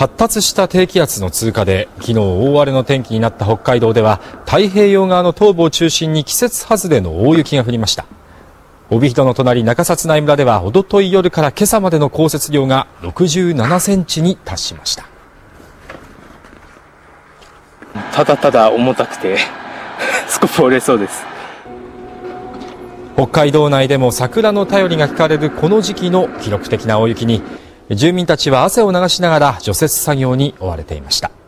[0.00, 8.06] 発達した低気圧の通過で昨日大荒れの天気になった北海道では太平洋側の東部を中心に季節外れの大雪が降りました。
[8.88, 15.04] 帯広の隣中札内村ではおととい夜から今朝までの降雪量が67センチに達しました。
[18.14, 19.36] ただただ重たくて
[20.28, 21.26] スコップ折れそうです。
[23.16, 27.42] 北海道内でも桜の便りが聞かれるこの時期の記録的な大雪に
[27.96, 31.39] 住民たちは汗を流しながら除雪作業に追われていました。